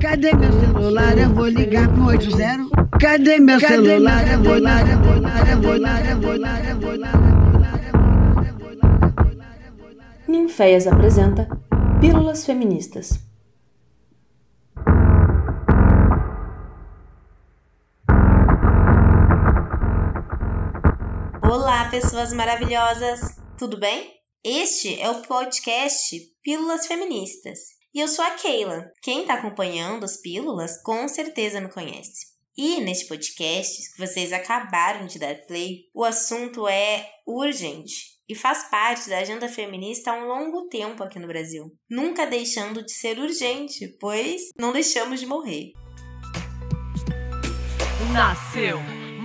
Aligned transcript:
Cadê 0.00 0.32
meu 0.34 0.50
celular? 0.50 1.18
Eu 1.18 1.28
vou 1.28 1.46
ligar 1.46 1.86
pro 1.92 2.06
80. 2.06 2.70
Cadê 2.98 3.38
meu 3.38 3.60
celular? 3.60 4.26
Eu 4.32 4.42
vou 4.42 4.54
ligar, 4.54 4.88
eu 4.88 4.98
vou 4.98 5.14
ligar, 5.14 5.50
eu 5.50 5.60
vou 5.60 5.74
ligar, 5.74 6.10
eu 6.10 6.20
vou 6.20 6.32
ligar, 6.32 6.70
eu 6.70 6.80
vou 6.80 6.92
ligar. 6.94 7.20
Ninféias 10.26 10.86
apresenta 10.86 11.46
Pílulas 12.00 12.46
Feministas. 12.46 13.22
Olá, 21.42 21.90
pessoas 21.90 22.32
maravilhosas! 22.32 23.38
Tudo 23.58 23.78
bem? 23.78 24.14
Este 24.42 24.98
é 24.98 25.10
o 25.10 25.20
podcast 25.20 26.18
Pílulas 26.42 26.86
Feministas 26.86 27.79
e 27.94 28.00
eu 28.00 28.08
sou 28.08 28.24
a 28.24 28.30
Keila. 28.32 28.90
Quem 29.02 29.22
está 29.22 29.34
acompanhando 29.34 30.04
as 30.04 30.20
pílulas 30.20 30.80
com 30.82 31.06
certeza 31.08 31.60
me 31.60 31.72
conhece. 31.72 32.30
E 32.56 32.80
neste 32.80 33.06
podcast 33.06 33.92
que 33.92 33.98
vocês 33.98 34.32
acabaram 34.32 35.06
de 35.06 35.18
dar 35.18 35.34
play, 35.46 35.84
o 35.94 36.04
assunto 36.04 36.68
é 36.68 37.08
urgente 37.26 38.18
e 38.28 38.34
faz 38.34 38.68
parte 38.70 39.08
da 39.08 39.18
agenda 39.18 39.48
feminista 39.48 40.10
há 40.10 40.14
um 40.14 40.26
longo 40.26 40.68
tempo 40.68 41.02
aqui 41.02 41.18
no 41.18 41.26
Brasil, 41.26 41.72
nunca 41.88 42.26
deixando 42.26 42.84
de 42.84 42.92
ser 42.92 43.18
urgente, 43.18 43.96
pois 43.98 44.42
não 44.56 44.72
deixamos 44.72 45.18
de 45.18 45.26
morrer. 45.26 45.72
Nasceu 48.12 48.78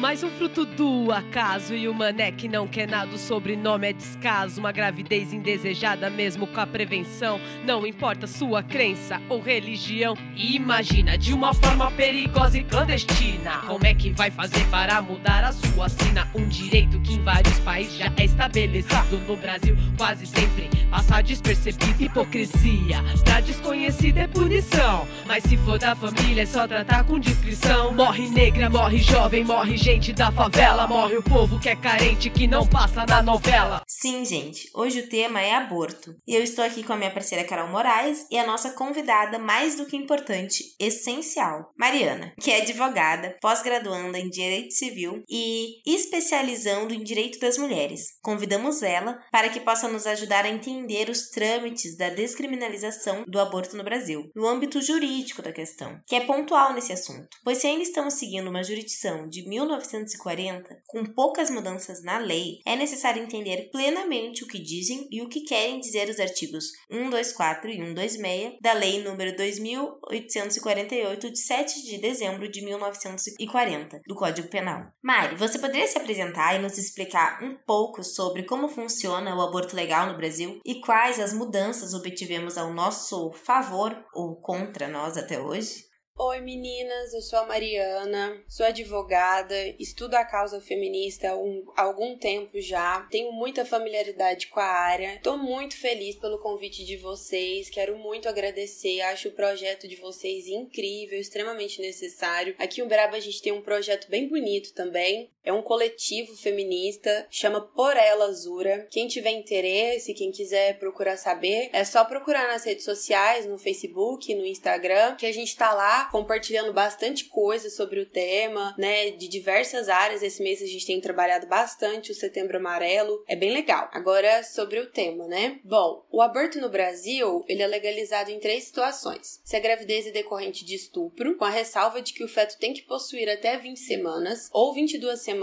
mais 0.05 0.22
um 0.22 0.30
fruto 0.30 0.68
do 0.68 1.12
acaso 1.12 1.73
e 1.73 1.88
o 1.88 1.94
mané 1.94 2.32
que 2.32 2.48
não 2.48 2.68
quer 2.68 2.88
nada, 2.88 3.16
o 3.16 3.18
sobrenome 3.18 3.88
é 3.88 3.91
descaso. 3.91 4.59
Uma 4.59 4.72
gravidez 4.72 5.34
indesejada, 5.34 6.12
mesmo 6.12 6.46
com 6.46 6.62
a 6.62 6.68
prevenção. 6.68 7.41
Não 7.66 7.88
importa 7.88 8.27
sua 8.27 8.62
crença 8.62 9.20
ou 9.27 9.41
religião. 9.41 10.16
Imagina 10.36 11.18
de 11.18 11.34
uma 11.34 11.55
forma 11.55 11.90
perigosa 11.90 12.60
e 12.60 12.63
clandestina. 12.63 13.63
Como 13.65 13.84
é 13.84 13.96
que 13.96 14.12
vai 14.12 14.30
fazer 14.30 14.63
para 14.68 15.02
mudar 15.02 15.43
a 15.43 15.52
sua 15.52 15.90
sina? 15.90 16.30
Um 16.35 16.48
direito 16.48 17.02
que 17.02 17.15
em 17.15 17.24
vários 17.24 17.58
países 17.62 17.98
já 17.98 18.13
é 18.15 18.26
estabelecido. 18.26 19.18
No 19.27 19.35
Brasil, 19.35 19.76
quase 19.98 20.27
sempre 20.27 20.70
passa 20.91 21.21
despercebido. 21.21 22.04
Hipocrisia, 22.04 23.04
pra 23.24 23.40
desconhecido 23.40 24.20
é 24.20 24.27
punição. 24.27 25.08
Mas 25.26 25.43
se 25.46 25.58
for 25.58 25.80
da 25.80 25.96
família, 25.96 26.43
é 26.43 26.46
só 26.46 26.68
tratar 26.68 27.05
com 27.05 27.18
discrição. 27.18 27.91
Morre 27.91 28.30
negra, 28.30 28.70
morre 28.70 28.99
jovem, 28.99 29.43
morre 29.43 29.76
gente 29.76 29.95
da 29.96 30.29
favela, 30.29 30.85
morre 30.88 31.15
o 31.15 31.24
povo 31.24 31.57
que 31.57 31.70
é 31.70 31.76
carente, 31.76 32.29
que 32.29 32.48
não 32.48 32.68
passa 32.68 33.05
na 33.05 33.24
novela. 33.24 33.82
Sim, 33.88 34.26
gente, 34.26 34.70
hoje 34.76 34.99
o 34.99 35.10
tema 35.10 35.41
é 35.41 35.54
aborto. 35.54 36.13
E 36.27 36.35
eu 36.35 36.43
estou 36.43 36.65
aqui 36.65 36.84
com 36.84 36.91
a 36.91 36.98
minha 36.98 37.12
parceira 37.12 37.46
Carol 37.46 37.70
Moraes 37.70 38.27
e 38.29 38.37
a 38.37 38.46
nossa 38.46 38.71
convidada 38.71 39.40
mais 39.40 39.77
do 39.77 39.85
que 39.85 39.96
importante, 39.96 40.65
essencial, 40.77 41.71
Mariana, 41.79 42.34
que 42.41 42.52
é 42.52 42.62
advogada, 42.62 43.37
pós-graduanda 43.41 44.20
em 44.20 44.29
Direito 44.29 44.74
Civil 44.74 45.24
e 45.29 45.82
especializando 45.85 46.93
em 46.93 47.02
Direito 47.02 47.40
das 47.40 47.57
Mulheres. 47.57 48.20
Convidamos 48.21 48.84
ela 48.84 49.18
para 49.32 49.48
que 49.48 49.62
possa 49.62 49.87
nos 49.87 50.05
ajudar 50.05 50.43
a 50.43 50.49
entender 50.49 51.09
os 51.09 51.30
trâmites 51.30 51.96
da 51.96 52.09
descriminalização 52.09 53.24
do 53.26 53.40
aborto 53.40 53.77
no 53.77 53.84
Brasil, 53.84 54.30
no 54.35 54.46
âmbito 54.46 54.82
jurídico 54.82 55.41
da 55.41 55.54
questão, 55.54 55.98
que 56.05 56.15
é 56.15 56.20
pontual 56.20 56.74
nesse 56.74 56.91
assunto, 56.91 57.30
pois 57.46 57.59
se 57.59 57.68
ainda 57.68 57.84
estamos 57.84 58.15
seguindo 58.15 58.49
uma 58.49 58.63
jurisdição 58.63 59.30
de 59.30 59.48
1940, 59.76 60.81
com 60.87 61.05
poucas 61.05 61.49
mudanças 61.49 62.04
na 62.04 62.18
lei, 62.18 62.59
é 62.65 62.76
necessário 62.76 63.21
entender 63.21 63.70
plenamente 63.71 64.44
o 64.44 64.47
que 64.47 64.59
dizem 64.59 65.07
e 65.12 65.22
o 65.22 65.29
que 65.29 65.41
querem 65.41 65.79
dizer 65.79 66.09
os 66.09 66.19
artigos 66.19 66.72
124 66.90 67.69
e 67.69 67.78
126 67.78 68.57
da 68.62 68.73
Lei 68.73 69.03
nº 69.03 69.35
2848 69.35 71.31
de 71.31 71.40
7 71.40 71.84
de 71.84 71.97
dezembro 72.00 72.50
de 72.50 72.63
1940 72.63 74.01
do 74.07 74.16
Código 74.16 74.50
Penal. 74.50 74.88
Mari, 75.03 75.35
você 75.35 75.59
poderia 75.59 75.88
se 75.88 75.97
apresentar 75.97 76.56
e 76.56 76.62
nos 76.62 76.78
explicar 76.78 77.44
um 77.44 77.56
pouco 77.66 78.03
sobre 78.03 78.44
como 78.44 78.69
funciona 78.69 79.35
o 79.35 79.41
aborto 79.41 79.75
legal 79.75 80.08
no 80.08 80.18
Brasil 80.18 80.59
e 80.66 80.80
quais 80.81 81.19
as 81.19 81.34
mudanças 81.34 81.94
obtivemos 81.94 82.58
ao 82.58 82.74
nosso 82.74 83.31
favor 83.34 83.96
ou 84.14 84.35
contra 84.41 84.88
nós 84.88 85.18
até 85.18 85.40
hoje? 85.40 85.95
Oi 86.18 86.40
meninas, 86.40 87.14
eu 87.14 87.22
sou 87.22 87.40
a 87.40 87.46
Mariana, 87.46 88.42
sou 88.48 88.66
advogada, 88.66 89.53
estudo 89.78 90.16
a 90.16 90.24
causa 90.24 90.62
feminista 90.62 91.31
há, 91.31 91.36
um, 91.36 91.66
há 91.76 91.81
algum 91.81 92.18
tempo 92.18 92.58
já, 92.62 93.02
tenho 93.12 93.34
muita 93.34 93.66
familiaridade 93.66 94.48
com 94.48 94.62
a 94.62 94.66
área, 94.66 95.20
tô 95.22 95.36
muito 95.36 95.76
feliz 95.76 96.16
pelo 96.16 96.40
convite 96.40 96.86
de 96.86 96.96
vocês, 96.96 97.70
quero 97.70 97.98
muito 97.98 98.30
agradecer, 98.30 99.02
acho 99.02 99.28
o 99.28 99.34
projeto 99.34 99.90
de 99.90 99.98
vocês 99.98 100.48
incrível, 100.48 101.20
extremamente 101.20 101.81
necessário. 101.81 102.56
Aqui 102.59 102.80
em 102.80 102.86
Uberaba 102.86 103.18
a 103.18 103.20
gente 103.20 103.42
tem 103.42 103.52
um 103.52 103.62
projeto 103.62 104.09
bem 104.09 104.26
bonito 104.30 104.74
também, 104.74 105.30
é 105.46 105.54
um 105.54 105.62
coletivo 105.62 106.36
feminista, 106.36 107.28
chama 107.30 107.62
Por 107.62 107.96
Ela 107.96 108.26
Azura. 108.26 108.88
Quem 108.90 109.08
tiver 109.08 109.32
interesse, 109.32 110.14
quem 110.14 110.32
quiser 110.32 110.80
procurar 110.80 111.18
saber, 111.18 111.70
é 111.72 111.84
só 111.86 112.04
procurar 112.04 112.48
nas 112.48 112.66
redes 112.66 112.84
sociais, 112.84 113.46
no 113.46 113.58
Facebook, 113.58 114.34
no 114.34 114.46
Instagram, 114.46 115.16
que 115.16 115.26
a 115.26 115.32
gente 115.32 115.56
tá 115.56 115.72
lá 115.74 116.06
compartilhando 116.06 116.74
bastante 116.74 117.26
coisa 117.26 117.70
sobre 117.70 118.00
o 118.00 118.06
tema, 118.06 118.74
né, 118.78 119.12
de 119.12 119.28
diversas 119.28 119.88
áreas. 119.88 120.24
Esse 120.24 120.42
mês 120.42 120.62
a 120.62 120.66
gente 120.66 120.86
tem 120.86 121.00
trabalhado 121.00 121.46
bastante 121.46 122.12
o 122.12 122.16
Setembro 122.16 122.58
Amarelo, 122.58 123.24
é 123.28 123.36
bem 123.36 123.54
legal. 123.54 123.88
Agora 123.94 124.44
sobre 124.44 124.80
o 124.80 124.90
tema, 124.90 125.28
né? 125.28 125.60
Bom, 125.64 126.04
o 126.12 126.22
aborto 126.22 126.60
no 126.60 126.70
Brasil, 126.70 127.46
ele 127.48 127.62
é 127.62 127.68
legalizado 127.68 128.32
em 128.32 128.40
três 128.40 128.66
situações. 128.66 129.40
Se 129.44 129.56
a 129.56 129.60
gravidez 129.60 130.08
é 130.08 130.12
decorrente 130.12 130.66
de 130.66 130.74
estupro, 130.74 131.38
com 131.38 131.46
a 131.46 131.50
ressalva 131.50 132.02
de 132.02 132.14
que 132.14 132.24
o 132.24 132.28
feto 132.28 132.58
tem 132.58 132.74
que 132.74 132.82
possuir 132.82 133.30
até 133.30 133.58
20 133.58 133.78
semanas 133.78 134.50
ou 134.52 134.74
22 134.74 135.22
semanas 135.22 135.34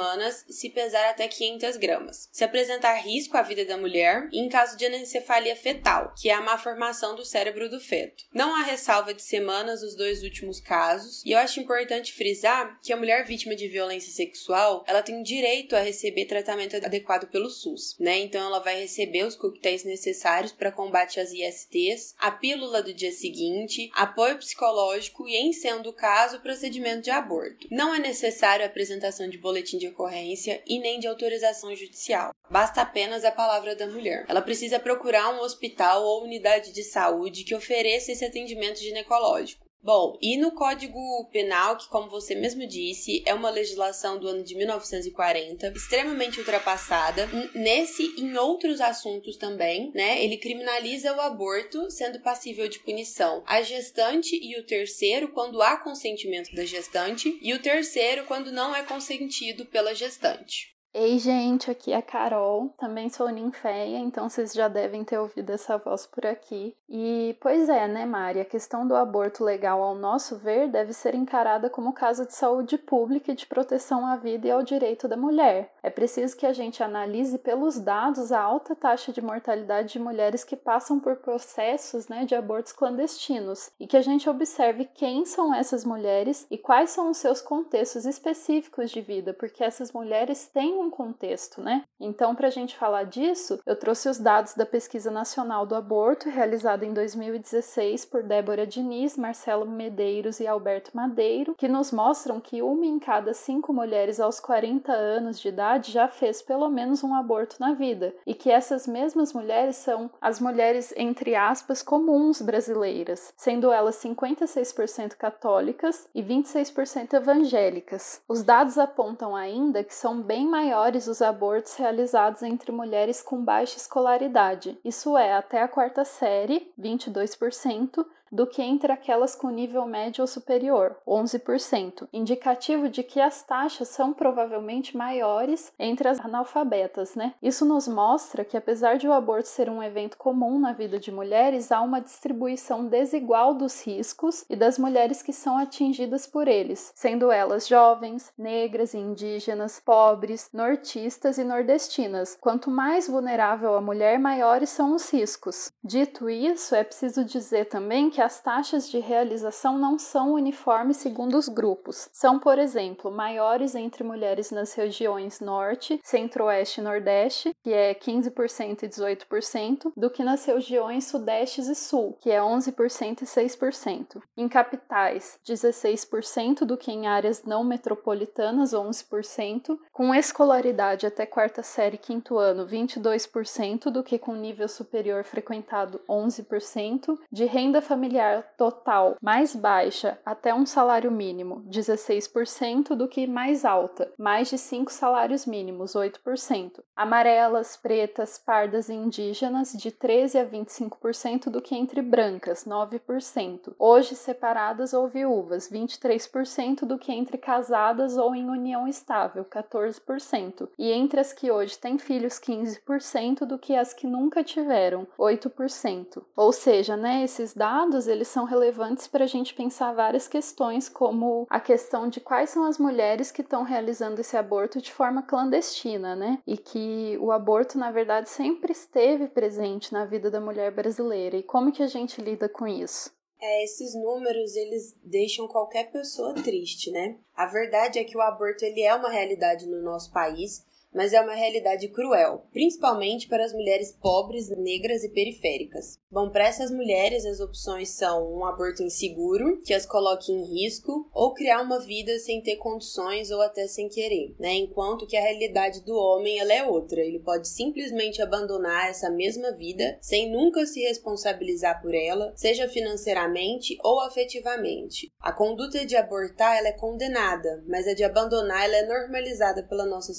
se 0.48 0.70
pesar 0.70 1.10
até 1.10 1.26
500 1.28 1.76
gramas. 1.76 2.28
Se 2.32 2.44
apresentar 2.44 2.94
risco 2.94 3.36
à 3.36 3.42
vida 3.42 3.64
da 3.64 3.76
mulher 3.76 4.28
e 4.32 4.38
em 4.38 4.48
caso 4.48 4.76
de 4.76 4.86
anencefalia 4.86 5.56
fetal, 5.56 6.12
que 6.20 6.28
é 6.28 6.34
a 6.34 6.41
má 6.41 6.58
formação 6.58 7.14
do 7.14 7.25
cérebro 7.25 7.69
do 7.69 7.80
feto. 7.80 8.25
Não 8.32 8.54
há 8.54 8.62
ressalva 8.62 9.14
de 9.14 9.22
semanas 9.22 9.82
os 9.82 9.94
dois 9.94 10.22
últimos 10.22 10.42
últimos 10.42 10.60
casos. 10.60 11.22
E 11.25 11.30
eu 11.30 11.38
acho 11.38 11.60
importante 11.60 12.12
frisar 12.12 12.78
que 12.82 12.92
a 12.92 12.97
mulher 12.97 13.25
vítima 13.25 13.54
de 13.54 13.69
violência 13.69 14.12
sexual, 14.12 14.84
ela 14.86 15.03
tem 15.03 15.22
direito 15.22 15.76
a 15.76 15.80
receber 15.80 16.26
tratamento 16.26 16.76
adequado 16.76 17.28
pelo 17.28 17.48
SUS, 17.48 17.97
né? 17.98 18.19
Então 18.19 18.44
ela 18.44 18.59
vai 18.59 18.80
receber 18.80 19.24
os 19.24 19.36
coquetéis 19.36 19.84
necessários 19.84 20.53
para 20.53 20.72
combate 20.72 21.20
às 21.20 21.32
ISTs, 21.32 22.14
a 22.19 22.30
pílula 22.30 22.82
do 22.82 22.92
dia 22.92 23.12
seguinte, 23.12 23.91
apoio 23.94 24.38
psicológico 24.38 25.28
e, 25.28 25.36
em 25.36 25.53
sendo 25.53 25.91
o 25.91 25.92
caso, 25.92 26.41
procedimento 26.41 27.03
de 27.03 27.10
aborto. 27.10 27.69
Não 27.70 27.94
é 27.94 27.98
necessário 27.98 28.64
a 28.64 28.69
apresentação 28.69 29.28
de 29.28 29.38
boletim 29.38 29.78
de 29.82 29.88
ocorrência 29.88 30.62
e 30.66 30.78
nem 30.78 31.00
de 31.00 31.09
autorização 31.09 31.75
judicial. 31.75 32.32
Basta 32.48 32.82
apenas 32.82 33.25
a 33.25 33.32
palavra 33.32 33.75
da 33.75 33.87
mulher. 33.87 34.25
Ela 34.28 34.41
precisa 34.41 34.78
procurar 34.78 35.34
um 35.34 35.41
hospital 35.41 36.04
ou 36.04 36.22
unidade 36.22 36.72
de 36.72 36.84
saúde 36.84 37.44
que 37.44 37.54
ofereça 37.54 38.12
esse 38.12 38.25
atendimento 38.25 38.78
ginecológico. 38.78 39.65
Bom, 39.84 40.16
e 40.22 40.37
no 40.37 40.53
Código 40.53 41.28
Penal, 41.32 41.76
que, 41.76 41.88
como 41.88 42.09
você 42.09 42.37
mesmo 42.37 42.65
disse, 42.65 43.20
é 43.26 43.34
uma 43.34 43.50
legislação 43.50 44.16
do 44.16 44.28
ano 44.28 44.44
de 44.44 44.54
1940, 44.54 45.72
extremamente 45.75 46.38
ultrapassada, 46.38 47.28
nesse 47.53 48.15
e 48.16 48.21
em 48.21 48.37
outros 48.37 48.81
assuntos 48.81 49.37
também, 49.37 49.91
né? 49.92 50.22
Ele 50.22 50.37
criminaliza 50.37 51.12
o 51.16 51.21
aborto, 51.21 51.91
sendo 51.91 52.21
passível 52.21 52.69
de 52.69 52.78
punição 52.78 53.42
a 53.44 53.60
gestante 53.60 54.38
e 54.41 54.56
o 54.56 54.65
terceiro 54.65 55.32
quando 55.32 55.60
há 55.60 55.76
consentimento 55.76 56.54
da 56.54 56.65
gestante, 56.65 57.37
e 57.42 57.53
o 57.53 57.60
terceiro 57.60 58.25
quando 58.26 58.53
não 58.53 58.72
é 58.72 58.84
consentido 58.84 59.66
pela 59.66 59.97
gestante. 59.97 60.72
Ei, 60.94 61.19
gente, 61.19 61.70
aqui 61.70 61.91
é 61.91 61.97
a 61.97 62.03
Carol, 62.03 62.69
também 62.76 63.08
sou 63.08 63.30
ninféia, 63.30 63.97
então 63.97 64.28
vocês 64.28 64.53
já 64.53 64.69
devem 64.69 65.03
ter 65.03 65.16
ouvido 65.16 65.48
essa 65.48 65.78
voz 65.78 66.06
por 66.06 66.26
aqui. 66.26 66.76
E, 66.86 67.34
pois 67.41 67.70
é, 67.70 67.88
né, 67.88 68.04
Mari, 68.04 68.41
a 68.41 68.44
questão 68.44 68.86
do 68.86 68.94
aborto 68.94 69.42
legal, 69.42 69.83
ao 69.83 69.94
nosso 69.94 70.36
ver, 70.36 70.68
deve 70.68 70.92
ser 70.92 71.15
encarada 71.15 71.71
como 71.71 71.94
caso 71.94 72.27
de 72.27 72.34
saúde 72.34 72.77
pública 72.77 73.33
e 73.33 73.34
de 73.34 73.47
proteção 73.47 74.06
à 74.06 74.16
vida 74.16 74.47
e 74.47 74.50
ao 74.50 74.62
direito 74.62 75.09
da 75.09 75.16
mulher. 75.16 75.72
É 75.83 75.89
preciso 75.89 76.36
que 76.36 76.44
a 76.44 76.53
gente 76.53 76.83
analise 76.83 77.38
pelos 77.38 77.80
dados 77.80 78.30
a 78.30 78.42
alta 78.42 78.77
taxa 78.77 79.10
de 79.12 79.22
mortalidade 79.22 79.95
de 79.95 79.98
mulheres 79.98 80.45
que 80.45 80.56
passam 80.56 81.00
por 81.00 81.16
processos 81.16 82.06
né, 82.06 82.27
de 82.27 82.34
abortos 82.34 82.72
clandestinos 82.72 83.71
e 83.80 83.86
que 83.86 83.97
a 83.97 84.03
gente 84.03 84.28
observe 84.28 84.84
quem 84.95 85.24
são 85.24 85.54
essas 85.54 85.86
mulheres 85.86 86.47
e 86.50 86.59
quais 86.59 86.91
são 86.91 87.10
os 87.10 87.16
seus 87.16 87.41
contextos 87.41 88.04
específicos 88.04 88.91
de 88.91 89.00
vida, 89.00 89.33
porque 89.33 89.65
essas 89.65 89.91
mulheres 89.91 90.47
têm 90.53 90.82
um 90.83 90.91
contexto, 90.91 91.61
né? 91.61 91.84
Então, 92.01 92.34
para 92.34 92.49
a 92.49 92.51
gente 92.51 92.77
falar 92.77 93.05
disso, 93.05 93.61
eu 93.65 93.77
trouxe 93.77 94.09
os 94.09 94.19
dados 94.19 94.55
da 94.55 94.67
Pesquisa 94.67 95.11
Nacional 95.11 95.65
do 95.65 95.75
Aborto, 95.75 96.29
realizada 96.29 96.84
em 96.84 96.93
2016 96.93 98.05
por 98.07 98.23
Débora 98.23 98.67
Diniz, 98.67 99.17
Marcelo 99.17 99.67
Medeiros 99.67 100.41
e 100.41 100.47
Alberto 100.47 100.91
Madeiro, 100.95 101.55
que 101.57 101.69
nos 101.69 101.93
mostram 101.93 102.41
que 102.41 102.61
uma 102.61 102.84
em 102.84 102.99
cada 102.99 103.33
cinco 103.33 103.73
mulheres 103.73 104.19
aos 104.19 104.41
40 104.41 104.93
anos 104.93 105.39
de 105.39 105.49
idade 105.49 105.93
já 105.93 106.09
fez 106.09 106.43
pelo 106.43 106.69
menos 106.69 107.05
um 107.05 107.15
aborto 107.15 107.57
na 107.61 107.73
vida, 107.73 108.15
e 108.27 108.34
que 108.34 108.51
essas 108.51 108.87
mesmas 108.87 109.33
mulheres 109.33 109.77
são 109.77 110.11
as 110.21 110.41
mulheres, 110.41 110.93
entre 110.97 111.37
aspas, 111.37 111.83
comuns 111.83 112.43
brasileiras, 112.43 113.33
sendo 113.37 113.71
elas 113.71 113.97
56% 114.03 115.17
católicas 115.17 116.09
e 116.15 116.23
26% 116.23 117.15
evangélicas. 117.15 118.21
Os 118.29 118.43
dados 118.43 118.79
apontam 118.79 119.37
ainda 119.37 119.84
que 119.84 119.95
são 119.95 120.21
bem 120.21 120.47
maiores 120.47 120.72
os 121.09 121.22
abortos 121.22 121.74
realizados 121.77 122.42
entre 122.42 122.72
mulheres 122.72 123.22
com 123.22 123.45
baixa 123.45 123.77
escolaridade, 123.77 124.78
isso 124.84 125.16
é, 125.16 125.34
até 125.34 125.63
a 125.63 125.69
quarta 125.69 126.04
série, 126.04 126.72
22%, 126.80 128.04
do 128.33 128.47
que 128.47 128.63
entre 128.63 128.91
aquelas 128.91 129.37
com 129.37 129.51
nível 129.51 129.84
médio 129.84 130.23
ou 130.23 130.27
superior, 130.27 130.97
11%, 131.07 132.09
indicativo 132.13 132.89
de 132.89 133.03
que 133.03 133.21
as 133.21 133.43
taxas 133.43 133.89
são 133.89 134.15
provavelmente 134.15 134.97
maiores 134.97 135.71
entre 135.79 136.09
as 136.09 136.19
analfabetas, 136.19 137.15
né? 137.15 137.34
Isso 137.43 137.67
nos 137.67 137.87
mostra 137.87 138.45
que 138.45 138.57
apesar 138.57 138.97
de 138.97 139.07
o 139.07 139.13
aborto 139.13 139.49
ser 139.49 139.69
um 139.69 139.83
evento 139.83 140.17
comum 140.17 140.59
na 140.59 140.73
vida 140.73 140.99
de 140.99 141.13
mulheres, 141.13 141.71
há 141.71 141.83
uma 141.83 142.01
distribuição 142.01 142.87
desigual 142.87 143.53
dos 143.53 143.87
riscos 143.87 144.47
e 144.49 144.57
das 144.57 144.79
mulheres 144.79 145.23
que 145.23 145.33
são 145.33 145.59
atingidas 145.59 146.27
por 146.27 146.49
eles, 146.49 146.93
sendo 146.95 147.31
elas 147.31 147.69
jovens, 147.69 148.33
negras 148.39 148.95
indígenas, 148.95 149.79
pobres, 149.84 150.49
nortistas 150.53 151.37
e 151.37 151.45
nordestinas. 151.45 152.39
Quanto 152.41 152.71
mais 152.71 153.09
vulnerável 153.09 153.75
a 153.75 153.81
mulher, 153.81 154.19
maiores 154.19 154.71
são 154.71 154.95
os 154.95 155.13
riscos. 155.13 155.71
Dito 155.84 156.31
isso, 156.31 156.75
é 156.75 156.83
preciso 156.83 157.25
dizer 157.25 157.67
também 157.67 158.09
que 158.09 158.22
as 158.22 158.41
taxas 158.41 158.89
de 158.89 158.98
realização 159.01 159.77
não 159.77 159.98
são 159.98 160.34
uniformes 160.34 160.98
segundo 160.98 161.36
os 161.36 161.48
grupos. 161.48 162.09
São, 162.13 162.39
por 162.39 162.59
exemplo, 162.59 163.10
maiores 163.10 163.74
entre 163.74 164.04
mulheres 164.04 164.51
nas 164.51 164.72
regiões 164.74 165.41
Norte, 165.41 166.01
Centro-Oeste 166.04 166.80
e 166.80 166.84
Nordeste, 166.84 167.57
que 167.63 167.72
é 167.72 167.95
15% 167.95 168.84
e 168.84 168.89
18%, 168.89 169.92
do 169.97 170.09
que 170.09 170.22
nas 170.22 170.45
regiões 170.45 171.04
Sudeste 171.04 171.60
e 171.60 171.74
Sul, 171.74 172.16
que 172.21 172.30
é 172.30 172.41
11% 172.41 173.22
e 173.22 173.24
6%. 173.24 174.22
Em 174.36 174.48
capitais, 174.48 175.39
16% 175.47 176.65
do 176.65 176.77
que 176.77 176.92
em 176.92 177.07
áreas 177.07 177.42
não 177.45 177.65
metropolitanas, 177.65 178.72
11%, 178.72 179.78
com 179.92 180.15
escolaridade 180.15 181.07
até 181.07 181.27
quarta 181.27 181.63
série 181.63 181.98
quinto 181.98 182.39
ano, 182.39 182.66
22% 182.66 183.91
do 183.91 184.03
que 184.03 184.19
com 184.19 184.34
nível 184.34 184.69
superior 184.69 185.24
frequentado, 185.24 186.01
11%, 186.09 187.19
de 187.30 187.45
renda 187.45 187.83
familiar 187.83 188.11
familiar 188.12 188.44
total 188.59 189.16
mais 189.22 189.56
baixa 189.56 190.18
até 190.24 190.53
um 190.53 190.66
salário 190.66 191.10
mínimo, 191.10 191.64
16%, 191.68 192.94
do 192.94 193.09
que 193.09 193.26
mais 193.26 193.64
alta, 193.64 194.12
mais 194.18 194.50
de 194.50 194.59
5 194.59 194.92
salários 194.92 195.47
mínimos, 195.47 195.94
8%. 195.94 196.82
Amarelas, 196.94 197.76
pretas, 197.76 198.38
pardas 198.38 198.88
e 198.88 198.94
indígenas, 198.94 199.72
de 199.72 199.91
13% 199.91 200.41
a 200.41 200.47
25% 200.47 201.48
do 201.48 201.62
que 201.62 201.74
entre 201.74 202.03
brancas, 202.03 202.64
9%. 202.64 203.74
Hoje 203.78 204.14
separadas 204.14 204.92
ou 204.92 205.09
viúvas, 205.09 205.70
23% 205.70 206.84
do 206.84 206.98
que 206.98 207.12
entre 207.12 207.38
casadas 207.38 208.16
ou 208.16 208.34
em 208.34 208.48
união 208.48 208.86
estável, 208.86 209.44
14%. 209.44 210.68
E 210.78 210.92
entre 210.92 211.20
as 211.20 211.32
que 211.32 211.50
hoje 211.50 211.78
têm 211.78 211.98
filhos, 211.98 212.38
15% 212.38 213.47
do 213.47 213.59
que 213.59 213.74
as 213.74 213.94
que 213.94 214.06
nunca 214.06 214.44
tiveram, 214.44 215.06
8%. 215.18 216.22
Ou 216.36 216.53
seja, 216.53 216.97
né, 216.97 217.22
esses 217.22 217.54
dados 217.54 218.02
eles 218.07 218.28
são 218.28 218.45
relevantes 218.45 219.07
para 219.07 219.25
a 219.25 219.27
gente 219.27 219.54
pensar 219.54 219.93
várias 219.93 220.28
questões, 220.28 220.89
como 220.89 221.47
a 221.49 221.60
questão 221.60 222.09
de 222.09 222.21
quais 222.21 222.51
são 222.51 222.65
as 222.65 222.78
mulheres 222.78 223.31
que 223.31 223.43
estão 223.43 223.63
realizando 223.63 224.21
esse 224.21 224.37
aborto 224.37 224.81
de 224.81 224.93
forma 224.93 225.22
clandestina, 225.22 226.15
né? 226.15 226.39
E 226.47 226.57
que 226.57 227.16
o 227.21 227.33
aborto, 227.33 227.78
na 227.78 227.91
verdade, 227.91 228.31
sempre 228.31 228.72
esteve 228.72 229.28
presente 229.28 229.93
na 229.93 230.04
vida 230.04 230.31
da 230.31 230.41
mulher 230.41 230.71
brasileira. 230.72 231.37
E 231.37 231.43
como 231.43 231.72
que 231.72 231.83
a 231.83 231.87
gente 231.87 232.21
lida 232.21 232.49
com 232.49 232.66
isso? 232.66 233.10
É, 233.41 233.65
esses 233.65 233.93
números 233.95 234.55
eles 234.55 234.97
deixam 235.03 235.48
qualquer 235.48 235.91
pessoa 235.91 236.33
triste, 236.33 236.93
né? 236.93 237.19
A 237.34 237.47
verdade 237.47 237.98
é 237.98 238.05
que 238.05 238.16
o 238.16 238.21
aborto 238.21 238.65
ele 238.65 238.83
é 238.83 238.95
uma 238.95 239.10
realidade 239.10 239.66
no 239.66 239.83
nosso 239.83 240.13
país 240.13 240.65
mas 240.94 241.12
é 241.12 241.21
uma 241.21 241.34
realidade 241.34 241.89
cruel, 241.89 242.47
principalmente 242.53 243.28
para 243.28 243.44
as 243.44 243.53
mulheres 243.53 243.92
pobres, 244.00 244.48
negras 244.50 245.03
e 245.04 245.09
periféricas. 245.09 245.98
Bom, 246.10 246.30
para 246.30 246.47
essas 246.47 246.71
mulheres 246.71 247.24
as 247.24 247.41
opções 247.41 247.91
são 247.91 248.34
um 248.34 248.44
aborto 248.44 248.83
inseguro, 248.83 249.60
que 249.65 249.74
as 249.74 249.86
coloque 249.86 250.33
em 250.33 250.44
risco, 250.44 251.09
ou 251.12 251.33
criar 251.33 251.62
uma 251.62 251.80
vida 251.80 252.18
sem 252.18 252.42
ter 252.42 252.56
condições 252.56 253.30
ou 253.30 253.41
até 253.41 253.66
sem 253.66 253.89
querer, 253.89 254.34
né? 254.39 254.54
Enquanto 254.54 255.06
que 255.06 255.16
a 255.16 255.22
realidade 255.22 255.83
do 255.84 255.97
homem 255.97 256.38
ela 256.38 256.52
é 256.52 256.64
outra, 256.64 257.00
ele 257.00 257.18
pode 257.18 257.49
simplesmente 257.49 258.21
abandonar 258.21 258.88
essa 258.88 259.11
mesma 259.11 259.52
vida 259.52 259.99
sem 260.00 260.30
nunca 260.30 260.66
se 260.66 260.80
responsabilizar 260.80 261.80
por 261.80 261.95
ela, 261.95 262.33
seja 262.37 262.68
financeiramente 262.68 263.76
ou 263.83 264.00
afetivamente. 264.00 265.11
A 265.21 265.33
conduta 265.33 265.85
de 265.87 265.97
abortar 265.97 266.56
ela 266.59 266.68
é 266.68 266.73
condenada, 266.73 267.62
mas 267.66 267.87
a 267.87 267.95
de 267.95 268.04
abandonar 268.04 268.64
ela 268.64 268.76
é 268.76 268.87
normalizada 268.87 269.62
pela 269.62 269.87
nossa 269.87 270.12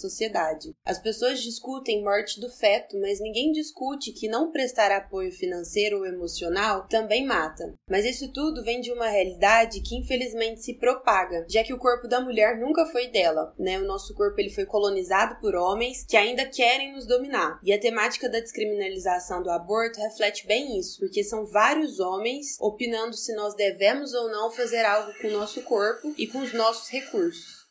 As 0.85 0.99
pessoas 0.99 1.41
discutem 1.41 2.03
morte 2.03 2.39
do 2.39 2.49
feto, 2.49 2.99
mas 2.99 3.19
ninguém 3.19 3.51
discute 3.51 4.11
que 4.11 4.27
não 4.27 4.51
prestar 4.51 4.91
apoio 4.91 5.31
financeiro 5.31 5.99
ou 5.99 6.05
emocional 6.05 6.87
também 6.87 7.25
mata. 7.25 7.73
Mas 7.89 8.05
isso 8.05 8.31
tudo 8.31 8.63
vem 8.63 8.81
de 8.81 8.91
uma 8.91 9.07
realidade 9.07 9.81
que 9.81 9.95
infelizmente 9.95 10.61
se 10.61 10.75
propaga, 10.75 11.45
já 11.49 11.63
que 11.63 11.73
o 11.73 11.77
corpo 11.77 12.07
da 12.07 12.21
mulher 12.21 12.59
nunca 12.59 12.85
foi 12.85 13.07
dela, 13.07 13.53
né? 13.57 13.79
O 13.79 13.85
nosso 13.85 14.13
corpo 14.13 14.39
ele 14.39 14.49
foi 14.49 14.65
colonizado 14.65 15.39
por 15.39 15.55
homens 15.55 16.05
que 16.07 16.17
ainda 16.17 16.45
querem 16.45 16.93
nos 16.93 17.05
dominar. 17.05 17.59
E 17.63 17.73
a 17.73 17.79
temática 17.79 18.29
da 18.29 18.39
descriminalização 18.39 19.41
do 19.41 19.49
aborto 19.49 19.99
reflete 19.99 20.45
bem 20.45 20.77
isso, 20.77 20.99
porque 20.99 21.23
são 21.23 21.45
vários 21.45 21.99
homens 21.99 22.57
opinando 22.59 23.15
se 23.15 23.33
nós 23.35 23.55
devemos 23.55 24.13
ou 24.13 24.29
não 24.29 24.51
fazer 24.51 24.85
algo 24.85 25.11
com 25.19 25.27
o 25.27 25.31
nosso 25.31 25.61
corpo 25.63 26.13
e 26.17 26.27
com 26.27 26.39
os 26.39 26.53
nossos 26.53 26.89
recursos. 26.89 27.62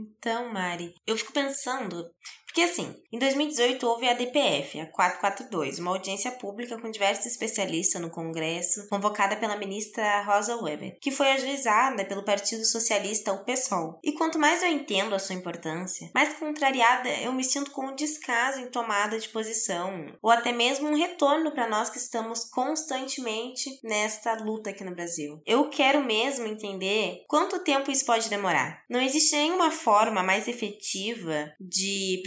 Então, 0.00 0.52
Mari, 0.52 0.94
eu 1.04 1.16
fico 1.16 1.32
pensando 1.32 2.08
porque 2.58 2.72
assim, 2.72 2.92
em 3.12 3.20
2018 3.20 3.86
houve 3.86 4.08
a 4.08 4.14
DPF, 4.14 4.80
a 4.80 4.86
442, 4.86 5.78
uma 5.78 5.92
audiência 5.92 6.32
pública 6.32 6.76
com 6.76 6.90
diversos 6.90 7.26
especialistas 7.26 8.02
no 8.02 8.10
Congresso, 8.10 8.88
convocada 8.88 9.36
pela 9.36 9.56
ministra 9.56 10.22
Rosa 10.22 10.56
Weber, 10.56 10.98
que 11.00 11.12
foi 11.12 11.30
ajuizada 11.30 12.04
pelo 12.04 12.24
Partido 12.24 12.64
Socialista, 12.64 13.32
o 13.32 13.44
PSOL. 13.44 14.00
E 14.02 14.12
quanto 14.12 14.40
mais 14.40 14.60
eu 14.60 14.70
entendo 14.70 15.14
a 15.14 15.20
sua 15.20 15.36
importância, 15.36 16.10
mais 16.12 16.34
contrariada 16.34 17.08
eu 17.22 17.32
me 17.32 17.44
sinto 17.44 17.70
com 17.70 17.86
um 17.86 17.94
descaso 17.94 18.58
em 18.58 18.66
tomada 18.66 19.20
de 19.20 19.28
posição, 19.28 20.06
ou 20.20 20.32
até 20.32 20.50
mesmo 20.50 20.88
um 20.88 20.96
retorno 20.96 21.52
para 21.52 21.68
nós 21.68 21.88
que 21.88 21.98
estamos 21.98 22.44
constantemente 22.50 23.70
nesta 23.84 24.34
luta 24.34 24.70
aqui 24.70 24.82
no 24.82 24.96
Brasil. 24.96 25.40
Eu 25.46 25.70
quero 25.70 26.04
mesmo 26.04 26.48
entender 26.48 27.22
quanto 27.28 27.62
tempo 27.62 27.88
isso 27.88 28.04
pode 28.04 28.28
demorar. 28.28 28.82
Não 28.90 29.00
existe 29.00 29.36
nenhuma 29.36 29.70
forma 29.70 30.24
mais 30.24 30.48
efetiva 30.48 31.52
de 31.60 32.20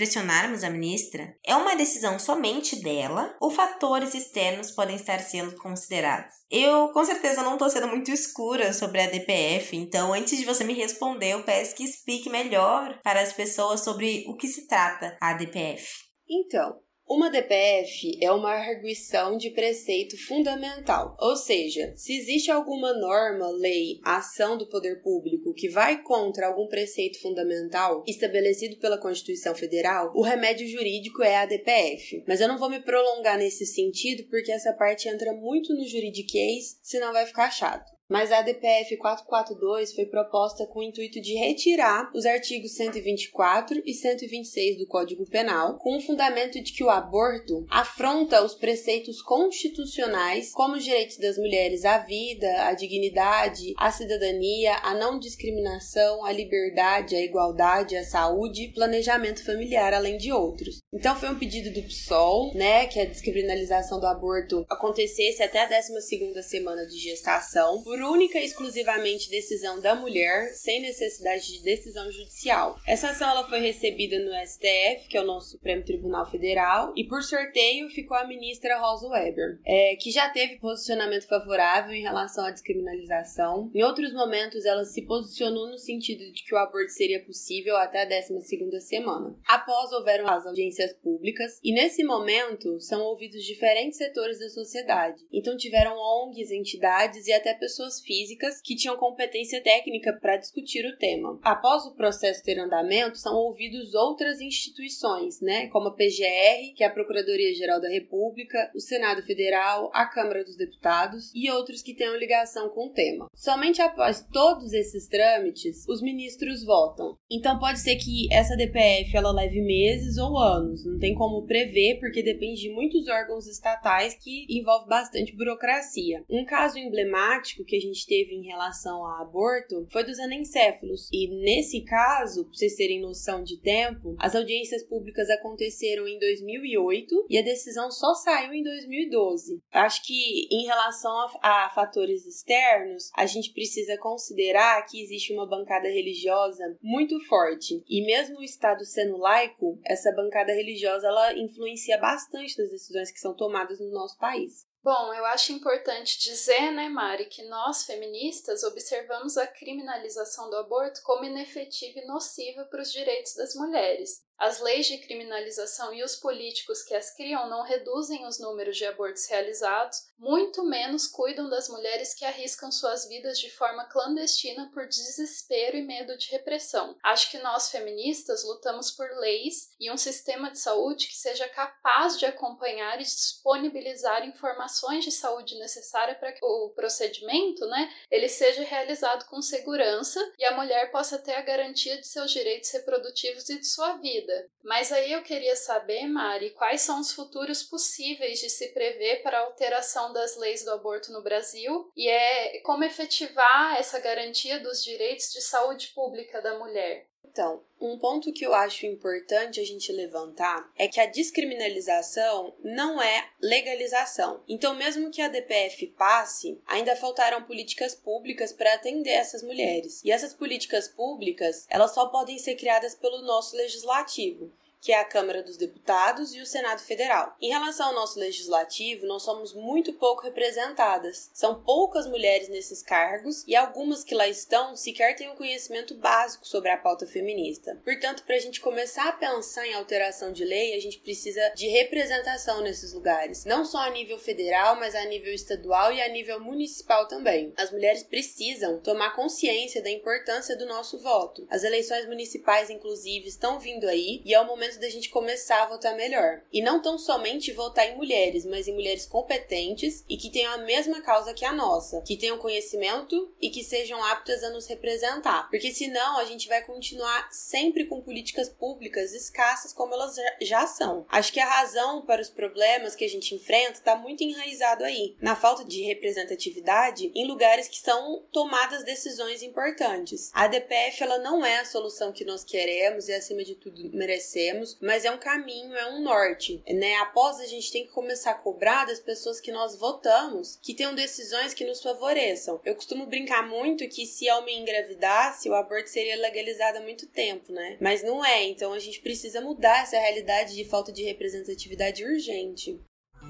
a 0.64 0.70
ministra, 0.70 1.36
é 1.46 1.56
uma 1.56 1.76
decisão 1.76 2.20
somente 2.20 2.82
dela 2.82 3.36
ou 3.40 3.50
fatores 3.50 4.14
externos 4.14 4.72
podem 4.72 4.96
estar 4.96 5.20
sendo 5.20 5.56
considerados? 5.56 6.34
Eu 6.50 6.90
com 6.94 7.04
certeza 7.04 7.42
não 7.44 7.54
estou 7.54 7.70
sendo 7.70 7.88
muito 7.88 8.12
escura 8.12 8.74
sobre 8.74 9.02
a 9.02 9.10
DPF, 9.10 9.76
então 9.76 10.14
antes 10.14 10.38
de 10.38 10.46
você 10.46 10.64
me 10.64 10.74
responder, 10.74 11.32
eu 11.32 11.44
peço 11.44 11.76
que 11.76 11.84
explique 11.84 12.30
melhor 12.30 13.00
para 13.04 13.22
as 13.22 13.34
pessoas 13.34 13.82
sobre 13.82 14.26
o 14.28 14.36
que 14.36 14.48
se 14.48 14.68
trata 14.68 15.18
a 15.22 15.34
DPF. 15.34 15.88
Então, 16.30 16.80
uma 17.14 17.30
DPF 17.30 18.18
é 18.22 18.32
uma 18.32 18.52
arguição 18.52 19.36
de 19.36 19.50
preceito 19.50 20.18
fundamental, 20.18 21.18
ou 21.20 21.36
seja, 21.36 21.92
se 21.94 22.16
existe 22.16 22.50
alguma 22.50 22.94
norma, 22.94 23.50
lei, 23.50 24.00
ação 24.02 24.58
do 24.58 24.66
poder 24.70 25.02
público 25.02 25.54
que 25.54 25.68
vai 25.68 26.02
contra 26.04 26.48
algum 26.48 26.68
preceito 26.68 27.22
fundamental 27.22 28.02
estabelecido 28.08 28.78
pela 28.78 28.98
Constituição 28.98 29.54
Federal, 29.54 30.14
o 30.16 30.22
remédio 30.22 30.66
jurídico 30.66 31.22
é 31.22 31.36
a 31.36 31.46
DPF. 31.46 32.24
Mas 32.26 32.40
eu 32.40 32.48
não 32.48 32.58
vou 32.58 32.70
me 32.70 32.80
prolongar 32.80 33.38
nesse 33.38 33.66
sentido 33.66 34.24
porque 34.30 34.50
essa 34.50 34.72
parte 34.72 35.10
entra 35.10 35.34
muito 35.34 35.76
no 35.76 35.86
juridiquês, 35.86 36.80
senão 36.82 37.12
vai 37.12 37.26
ficar 37.26 37.52
chato. 37.52 37.92
Mas 38.12 38.30
a 38.30 38.42
DPF 38.42 38.98
442 38.98 39.96
foi 39.96 40.06
proposta 40.06 40.68
com 40.68 40.80
o 40.80 40.84
intuito 40.84 41.22
de 41.22 41.34
retirar 41.34 42.12
os 42.14 42.26
artigos 42.26 42.76
124 42.76 43.82
e 43.86 43.94
126 43.94 44.80
do 44.80 44.86
Código 44.86 45.26
Penal, 45.26 45.78
com 45.78 45.96
o 45.96 46.02
fundamento 46.02 46.62
de 46.62 46.74
que 46.74 46.84
o 46.84 46.90
aborto 46.90 47.66
afronta 47.70 48.44
os 48.44 48.54
preceitos 48.54 49.22
constitucionais, 49.22 50.52
como 50.52 50.76
os 50.76 50.84
direitos 50.84 51.18
das 51.18 51.38
mulheres 51.38 51.86
à 51.86 52.00
vida, 52.00 52.68
à 52.68 52.74
dignidade, 52.74 53.74
à 53.78 53.90
cidadania, 53.90 54.76
à 54.84 54.94
não 54.94 55.18
discriminação, 55.18 56.26
à 56.26 56.34
liberdade, 56.34 57.16
à 57.16 57.22
igualdade, 57.22 57.96
à 57.96 58.04
saúde 58.04 58.74
planejamento 58.76 59.46
familiar, 59.46 59.94
além 59.94 60.18
de 60.18 60.34
outros. 60.34 60.82
Então 60.94 61.16
foi 61.16 61.30
um 61.30 61.40
pedido 61.40 61.72
do 61.72 61.82
PSOL, 61.84 62.54
né, 62.54 62.88
que 62.88 63.00
a 63.00 63.06
descriminalização 63.06 64.02
do 64.02 64.08
aborto 64.08 64.66
acontecesse 64.70 65.42
até 65.42 65.64
a 65.64 65.70
12ª 65.70 66.42
semana 66.42 66.86
de 66.86 66.98
gestação, 66.98 67.82
por 67.82 68.01
única 68.04 68.40
e 68.40 68.46
exclusivamente 68.46 69.30
decisão 69.30 69.80
da 69.80 69.96
mulher, 69.96 70.54
sem 70.54 70.82
necessidade 70.82 71.48
de 71.48 71.64
decisão 71.64 72.12
judicial. 72.12 72.78
Essa 72.88 73.10
ação 73.10 73.30
ela 73.30 73.48
foi 73.48 73.60
recebida 73.60 74.20
no 74.20 74.32
STF, 74.46 75.08
que 75.10 75.18
é 75.18 75.22
o 75.22 75.26
nosso 75.26 75.52
Supremo 75.52 75.84
Tribunal 75.84 76.30
Federal, 76.30 76.94
e 76.96 77.08
por 77.08 77.24
sorteio 77.24 77.90
ficou 77.90 78.18
a 78.18 78.28
ministra 78.28 78.80
Rosa 78.80 79.08
Weber, 79.08 79.60
é, 79.66 79.96
que 79.96 80.12
já 80.12 80.30
teve 80.30 80.60
posicionamento 80.60 81.28
favorável 81.28 81.94
em 81.94 82.02
relação 82.02 82.46
à 82.46 82.52
descriminalização. 82.52 83.72
Em 83.74 83.84
outros 83.84 84.14
momentos, 84.14 84.66
ela 84.66 84.84
se 84.86 85.02
posicionou 85.06 85.70
no 85.70 85.78
sentido 85.78 86.32
de 86.32 86.44
que 86.44 86.54
o 86.54 86.58
aborto 86.58 86.92
seria 86.92 87.24
possível 87.24 87.76
até 87.78 88.04
a 88.04 88.10
12ª 88.10 88.80
semana. 88.80 89.36
Após 89.48 89.92
houveram 89.92 90.28
as 90.28 90.46
audiências 90.46 90.94
públicas, 90.94 91.60
e 91.64 91.74
nesse 91.74 92.04
momento 92.04 92.80
são 92.80 93.02
ouvidos 93.02 93.44
diferentes 93.44 93.98
setores 93.98 94.40
da 94.40 94.50
sociedade. 94.50 95.22
Então 95.32 95.56
tiveram 95.58 95.98
ONGs, 95.98 96.52
entidades 96.52 97.28
e 97.28 97.34
até 97.34 97.54
pessoas 97.54 97.91
físicas 98.00 98.62
que 98.62 98.76
tinham 98.76 98.96
competência 98.96 99.62
técnica 99.62 100.14
para 100.14 100.38
discutir 100.38 100.86
o 100.86 100.96
tema. 100.98 101.40
Após 101.42 101.86
o 101.86 101.96
processo 101.96 102.44
ter 102.44 102.60
andamento, 102.60 103.18
são 103.18 103.36
ouvidos 103.36 103.94
outras 103.94 104.40
instituições, 104.40 105.42
né, 105.42 105.68
como 105.68 105.90
a 105.90 105.96
PGR, 105.96 106.74
que 106.76 106.84
é 106.84 106.88
a 106.88 106.94
Procuradoria-Geral 106.94 107.82
da 107.82 107.90
República, 107.90 108.72
o 108.76 108.80
Senado 108.80 109.24
Federal, 109.24 109.90
a 109.94 110.06
Câmara 110.06 110.44
dos 110.44 110.56
Deputados 110.56 111.32
e 111.34 111.50
outros 111.52 111.82
que 111.82 111.96
tenham 111.96 112.16
ligação 112.16 112.70
com 112.70 112.88
o 112.88 112.94
tema. 112.94 113.28
Somente 113.34 113.82
após 113.82 114.26
todos 114.32 114.74
esses 114.74 115.08
trâmites, 115.08 115.86
os 115.88 116.02
ministros 116.02 116.64
votam. 116.64 117.18
Então 117.30 117.60
pode 117.60 117.80
ser 117.80 117.96
que 117.96 118.32
essa 118.32 118.56
DPF 118.56 119.16
ela 119.16 119.32
leve 119.32 119.62
meses 119.62 120.18
ou 120.18 120.38
anos, 120.38 120.86
não 120.86 121.00
tem 121.00 121.16
como 121.16 121.46
prever 121.46 122.00
porque 122.00 122.22
depende 122.22 122.62
de 122.62 122.74
muitos 122.74 123.08
órgãos 123.08 123.48
estatais 123.48 124.14
que 124.16 124.46
envolve 124.50 124.88
bastante 124.88 125.36
burocracia. 125.36 126.24
Um 126.30 126.46
caso 126.46 126.78
emblemático 126.78 127.64
que 127.66 127.76
a 127.76 127.81
gente 127.82 128.06
teve 128.06 128.34
em 128.34 128.44
relação 128.44 129.06
a 129.06 129.22
aborto 129.22 129.88
foi 129.92 130.04
dos 130.04 130.20
anencéfalos. 130.20 131.10
E 131.12 131.28
nesse 131.28 131.82
caso, 131.82 132.46
para 132.46 132.54
vocês 132.54 132.76
terem 132.76 133.02
noção 133.02 133.44
de 133.44 133.58
tempo, 133.58 134.16
as 134.20 134.36
audiências 134.36 134.84
públicas 134.84 135.30
aconteceram 135.30 136.08
em 136.08 136.20
2008 136.20 137.28
e 137.30 137.38
a 137.38 137.44
decisão 137.44 137.92
só 137.92 138.14
saiu 138.14 138.54
em 138.54 138.64
2012. 138.64 139.62
Acho 139.72 140.06
que 140.06 140.48
em 140.52 140.66
relação 140.66 141.12
a, 141.42 141.66
a 141.66 141.70
fatores 141.70 142.26
externos, 142.26 143.10
a 143.16 143.26
gente 143.26 143.54
precisa 143.54 143.98
considerar 143.98 144.86
que 144.86 145.02
existe 145.02 145.34
uma 145.34 145.48
bancada 145.48 145.88
religiosa 145.88 146.78
muito 146.82 147.20
forte. 147.26 147.84
E 147.88 148.06
mesmo 148.06 148.40
o 148.40 148.44
Estado 148.44 148.86
sendo 148.86 149.18
laico, 149.18 149.80
essa 149.86 150.12
bancada 150.12 150.54
religiosa 150.54 151.08
ela 151.08 151.38
influencia 151.38 151.98
bastante 151.98 152.58
nas 152.58 152.70
decisões 152.70 153.12
que 153.12 153.20
são 153.20 153.36
tomadas 153.36 153.80
no 153.80 153.92
nosso 153.92 154.18
país. 154.18 154.71
Bom, 154.84 155.14
eu 155.14 155.24
acho 155.28 155.54
importante 155.54 156.20
dizer, 156.20 156.72
né, 156.72 156.90
Mari, 156.90 157.26
que 157.26 157.44
nós 157.44 157.84
feministas 157.84 158.64
observamos 158.64 159.38
a 159.38 159.46
criminalização 159.46 160.50
do 160.50 160.58
aborto 160.58 161.04
como 161.04 161.24
inefetiva 161.24 162.00
e 162.00 162.08
nociva 162.08 162.66
para 162.66 162.82
os 162.82 162.92
direitos 162.92 163.36
das 163.36 163.54
mulheres. 163.54 164.24
As 164.42 164.60
leis 164.60 164.88
de 164.88 164.98
criminalização 164.98 165.94
e 165.94 166.04
os 166.04 166.16
políticos 166.16 166.82
que 166.82 166.96
as 166.96 167.14
criam 167.14 167.48
não 167.48 167.62
reduzem 167.62 168.26
os 168.26 168.40
números 168.40 168.76
de 168.76 168.84
abortos 168.88 169.28
realizados, 169.28 170.08
muito 170.18 170.64
menos 170.66 171.06
cuidam 171.06 171.48
das 171.48 171.70
mulheres 171.70 172.16
que 172.16 172.26
arriscam 172.26 172.72
suas 172.72 173.08
vidas 173.08 173.40
de 173.40 173.52
forma 173.52 173.86
clandestina 173.86 174.68
por 174.74 174.88
desespero 174.88 175.78
e 175.78 175.84
medo 175.84 176.18
de 176.18 176.32
repressão. 176.32 176.96
Acho 177.04 177.30
que 177.30 177.38
nós 177.38 177.70
feministas 177.70 178.44
lutamos 178.44 178.90
por 178.90 179.08
leis 179.18 179.70
e 179.80 179.92
um 179.92 179.98
sistema 179.98 180.50
de 180.50 180.58
saúde 180.58 181.06
que 181.06 181.18
seja 181.18 181.48
capaz 181.48 182.18
de 182.18 182.26
acompanhar 182.26 183.00
e 183.00 183.04
disponibilizar 183.04 184.28
informações 184.28 185.04
de 185.04 185.12
saúde 185.12 185.54
necessária 185.60 186.16
para 186.16 186.32
que 186.32 186.44
o 186.44 186.70
procedimento, 186.70 187.68
né, 187.68 187.94
ele 188.10 188.28
seja 188.28 188.64
realizado 188.64 189.26
com 189.26 189.40
segurança 189.40 190.20
e 190.40 190.46
a 190.46 190.56
mulher 190.56 190.90
possa 190.90 191.20
ter 191.20 191.34
a 191.34 191.42
garantia 191.44 192.02
de 192.02 192.08
seus 192.08 192.32
direitos 192.32 192.72
reprodutivos 192.72 193.48
e 193.48 193.60
de 193.60 193.68
sua 193.68 193.98
vida 193.98 194.31
vida. 194.32 194.50
Mas 194.64 194.92
aí 194.92 195.12
eu 195.12 195.22
queria 195.24 195.56
saber, 195.56 196.08
Mari, 196.08 196.52
quais 196.52 196.82
são 196.82 197.00
os 197.00 197.12
futuros 197.12 197.64
possíveis 197.64 198.40
de 198.40 198.50
se 198.50 198.70
prever 198.70 199.22
para 199.22 199.40
a 199.40 199.42
alteração 199.42 200.14
das 200.14 200.38
leis 200.38 200.64
do 200.64 200.72
aborto 200.72 201.12
no 201.12 201.22
Brasil 201.22 201.92
e 201.96 202.08
é 202.08 202.60
como 202.62 202.84
efetivar 202.84 203.78
essa 203.78 204.00
garantia 204.00 204.60
dos 204.60 204.84
direitos 204.84 205.32
de 205.32 205.42
saúde 205.42 205.88
pública 205.90 206.42
da 206.42 206.58
mulher. 206.58 207.11
Então, 207.32 207.62
um 207.80 207.98
ponto 207.98 208.34
que 208.34 208.46
eu 208.46 208.54
acho 208.54 208.86
importante 208.86 209.62
a 209.62 209.66
gente 209.66 209.90
levantar 209.90 210.70
é 210.78 210.86
que 210.86 211.00
a 211.00 211.06
descriminalização 211.06 212.54
não 212.62 213.02
é 213.02 213.30
legalização. 213.42 214.44
Então, 214.50 214.76
mesmo 214.76 215.10
que 215.10 215.22
a 215.22 215.30
DPF 215.30 215.88
passe, 215.98 216.60
ainda 216.68 216.94
faltaram 216.94 217.44
políticas 217.44 217.96
públicas 217.96 218.52
para 218.52 218.74
atender 218.74 219.12
essas 219.12 219.42
mulheres. 219.42 220.02
E 220.04 220.12
essas 220.12 220.34
políticas 220.34 220.90
públicas, 220.90 221.66
elas 221.70 221.94
só 221.94 222.08
podem 222.08 222.38
ser 222.38 222.56
criadas 222.56 222.96
pelo 222.96 223.22
nosso 223.22 223.56
legislativo 223.56 224.52
que 224.82 224.92
é 224.92 225.00
a 225.00 225.06
Câmara 225.06 225.44
dos 225.44 225.58
Deputados 225.58 226.34
e 226.34 226.42
o 226.42 226.46
Senado 226.46 226.82
Federal. 226.82 227.36
Em 227.40 227.50
relação 227.50 227.90
ao 227.90 227.94
nosso 227.94 228.20
legislativo, 228.20 229.06
nós 229.06 229.22
somos 229.22 229.54
muito 229.54 229.94
pouco 229.94 230.24
representadas. 230.24 231.30
São 231.34 231.62
poucas 231.62 232.08
mulheres 232.08 232.50
nesses 232.50 232.82
cargos 232.82 233.46
e 233.48 233.56
algumas 233.56 234.04
que 234.04 234.16
lá 234.16 234.28
estão 234.28 234.76
sequer 234.76 235.16
têm 235.16 235.30
um 235.30 235.36
conhecimento 235.36 235.94
básico 235.94 236.48
sobre 236.48 236.72
a 236.72 236.78
pauta 236.78 237.06
feminista. 237.06 237.80
Portanto, 237.84 238.24
para 238.24 238.36
a 238.36 238.40
gente 238.40 238.60
começar 238.60 239.08
a 239.08 239.14
pensar 239.14 239.68
em 239.68 239.76
alteração 239.76 240.34
de 240.34 240.44
lei, 240.44 240.76
a 240.76 240.80
gente 240.80 240.98
precisa 240.98 241.50
de 241.50 241.68
representação 241.68 242.62
nesses 242.62 242.94
lugares, 242.94 243.46
não 243.46 243.64
só 243.64 243.80
a 243.80 243.90
nível 243.92 244.18
federal, 244.18 244.76
mas 244.78 244.96
a 244.96 245.06
nível 245.06 245.34
estadual 245.34 245.94
e 245.94 246.02
a 246.02 246.10
nível 246.10 246.40
municipal 246.40 247.08
também. 247.08 247.54
As 247.56 247.72
mulheres 247.72 248.04
precisam 248.04 248.80
tomar 248.80 249.16
consciência 249.16 249.82
da 249.82 249.92
importância 249.92 250.58
do 250.58 250.66
nosso 250.66 250.98
voto. 251.00 251.46
As 251.50 251.64
eleições 251.64 252.08
municipais, 252.08 252.70
inclusive, 252.70 253.28
estão 253.28 253.60
vindo 253.60 253.88
aí 253.88 254.22
e 254.26 254.34
é 254.34 254.42
o 254.42 254.48
momento 254.48 254.71
da 254.78 254.90
gente 254.90 255.10
começar 255.10 255.64
a 255.64 255.68
votar 255.68 255.96
melhor. 255.96 256.42
E 256.52 256.62
não 256.62 256.82
tão 256.82 256.98
somente 256.98 257.52
votar 257.52 257.88
em 257.88 257.96
mulheres, 257.96 258.46
mas 258.46 258.68
em 258.68 258.74
mulheres 258.74 259.06
competentes 259.06 260.04
e 260.08 260.18
que 260.18 260.30
tenham 260.30 260.54
a 260.54 260.60
mesma 260.60 261.02
causa 261.02 261.34
que 261.34 261.46
a 261.46 261.52
nossa, 261.52 262.02
que 262.02 262.18
tenham 262.18 262.38
conhecimento 262.38 263.34
e 263.42 263.50
que 263.50 263.64
sejam 263.64 264.04
aptas 264.04 264.44
a 264.44 264.50
nos 264.50 264.68
representar. 264.68 265.50
Porque 265.50 265.72
senão 265.72 266.18
a 266.18 266.26
gente 266.26 266.48
vai 266.48 266.64
continuar 266.64 267.30
sempre 267.32 267.86
com 267.86 268.02
políticas 268.02 268.50
públicas 268.50 269.14
escassas 269.14 269.74
como 269.74 269.94
elas 269.94 270.16
já 270.42 270.68
são. 270.68 271.06
Acho 271.10 271.34
que 271.34 271.40
a 271.40 271.50
razão 271.50 272.06
para 272.06 272.22
os 272.22 272.30
problemas 272.30 272.96
que 272.96 273.06
a 273.06 273.10
gente 273.10 273.36
enfrenta 273.36 273.80
está 273.80 273.96
muito 273.96 274.24
enraizado 274.24 274.84
aí, 274.84 275.16
na 275.22 275.36
falta 275.36 275.64
de 275.64 275.84
representatividade 275.84 277.12
em 277.16 277.28
lugares 277.28 277.68
que 277.68 277.78
são 277.78 278.24
tomadas 278.32 278.84
decisões 278.84 279.42
importantes. 279.42 280.30
A 280.34 280.48
DPF 280.48 281.04
ela 281.04 281.18
não 281.20 281.46
é 281.46 281.60
a 281.60 281.66
solução 281.66 282.12
que 282.12 282.26
nós 282.26 282.44
queremos 282.44 283.08
e 283.08 283.14
acima 283.14 283.44
de 283.44 283.56
tudo 283.56 283.90
merecemos 283.94 284.61
mas 284.82 285.06
é 285.06 285.12
um 285.12 285.18
caminho, 285.18 285.76
é 285.76 285.92
um 285.92 286.02
norte, 286.02 286.64
né? 286.68 286.96
Após 286.96 287.40
a 287.40 287.46
gente 287.46 287.72
tem 287.72 287.86
que 287.86 287.92
começar 287.92 288.32
a 288.32 288.36
cobrar 288.36 288.86
das 288.86 289.00
pessoas 289.00 289.40
que 289.40 289.52
nós 289.52 289.76
votamos, 289.76 290.58
que 290.62 290.74
tenham 290.74 290.96
decisões 290.96 291.54
que 291.54 291.66
nos 291.66 291.82
favoreçam. 291.82 292.60
Eu 292.66 292.76
costumo 292.76 293.06
brincar 293.06 293.48
muito 293.48 293.88
que 293.88 294.06
se 294.06 294.30
a 294.30 294.38
homem 294.38 294.62
engravidasse, 294.62 295.50
o 295.50 295.54
aborto 295.54 295.90
seria 295.90 296.16
legalizado 296.18 296.78
há 296.78 296.82
muito 296.82 297.08
tempo, 297.08 297.52
né? 297.52 297.78
Mas 297.80 298.04
não 298.04 298.24
é, 298.24 298.44
então 298.44 298.74
a 298.74 298.80
gente 298.80 299.00
precisa 299.02 299.42
mudar 299.42 299.84
essa 299.84 299.98
realidade 299.98 300.56
de 300.56 300.66
falta 300.66 300.92
de 300.92 301.04
representatividade 301.04 302.04
urgente. 302.04 302.80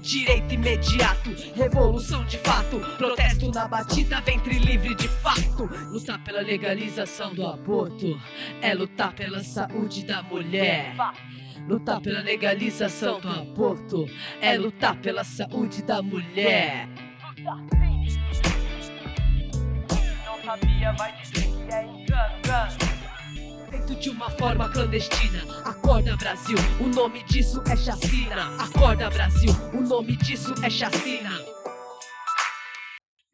Direito 0.02 0.52
imediato, 0.52 1.30
revolução 1.54 2.24
de 2.24 2.36
fato, 2.38 2.80
protesto 2.98 3.52
na 3.52 3.68
batida, 3.68 4.20
ventre 4.20 4.58
livre 4.58 4.96
de 4.96 5.06
fato. 5.06 5.70
Lutar 5.92 6.18
pela 6.24 6.40
legalização 6.40 7.32
do 7.32 7.46
aborto 7.46 8.20
é 8.60 8.74
lutar 8.74 9.14
pela 9.14 9.44
saúde 9.44 10.04
da 10.04 10.20
mulher. 10.24 10.96
Lutar 11.68 12.00
pela 12.00 12.20
legalização 12.20 13.20
do 13.20 13.28
aborto 13.28 14.08
é 14.40 14.58
lutar 14.58 14.96
pela 14.96 15.22
saúde 15.22 15.84
da 15.84 16.02
mulher. 16.02 16.88
Não 20.26 20.42
sabia, 20.44 20.92
vai 20.94 21.16
dizer 21.22 21.46
que 21.46 21.72
é 21.72 21.84
engano, 21.84 22.91
feito 23.72 23.94
de 23.94 24.10
uma 24.10 24.30
forma 24.36 24.70
clandestina. 24.70 25.42
Acorda 25.64 26.14
Brasil, 26.16 26.58
o 26.78 26.88
nome 26.88 27.22
disso 27.22 27.62
é 27.70 27.74
chacina. 27.74 28.62
Acorda 28.62 29.08
Brasil, 29.08 29.50
o 29.72 29.80
nome 29.80 30.14
disso 30.16 30.52
é 30.62 30.68
chacina. 30.68 31.30